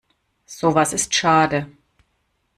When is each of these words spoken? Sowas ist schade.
Sowas 0.47 0.93
ist 0.93 1.13
schade. 1.13 1.69